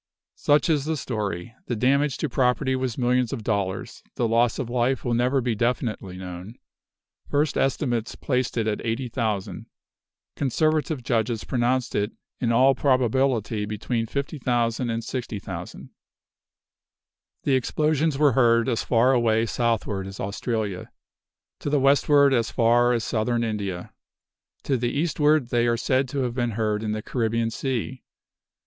Such 0.33 0.67
is 0.67 0.85
the 0.85 0.97
story. 0.97 1.53
The 1.67 1.75
damage 1.75 2.17
to 2.17 2.27
property 2.27 2.75
was 2.75 2.97
millions 2.97 3.31
of 3.31 3.43
dollars. 3.43 4.01
The 4.15 4.27
loss 4.27 4.57
of 4.57 4.67
life 4.67 5.05
will 5.05 5.13
never 5.13 5.41
be 5.41 5.53
definitely 5.53 6.17
known. 6.17 6.55
First 7.29 7.55
estimates 7.55 8.15
placed 8.15 8.57
it 8.57 8.65
at 8.65 8.83
80,000. 8.83 9.67
Conservative 10.35 11.03
judges 11.03 11.43
pronounced 11.43 11.93
it 11.93 12.13
in 12.39 12.51
all 12.51 12.73
probability 12.73 13.65
between 13.67 14.07
50,000 14.07 14.89
and 14.89 15.03
60,000. 15.03 15.91
The 17.43 17.53
explosions 17.53 18.17
were 18.17 18.31
heard 18.31 18.67
as 18.67 18.83
far 18.83 19.13
away 19.13 19.45
southward 19.45 20.07
as 20.07 20.19
Australia; 20.19 20.89
to 21.59 21.69
the 21.69 21.79
westward 21.79 22.33
as 22.33 22.49
far 22.49 22.91
as 22.91 23.03
Southern 23.03 23.43
India; 23.43 23.93
to 24.63 24.77
the 24.77 24.89
eastward, 24.89 25.49
they 25.49 25.67
are 25.67 25.77
said 25.77 26.07
to 26.09 26.21
have 26.23 26.33
been 26.33 26.53
heard 26.57 26.81
in 26.81 26.91
the 26.91 27.03
Caribbean 27.03 27.51
Sea. 27.51 28.01